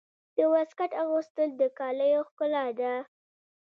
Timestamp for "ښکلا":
2.29-2.65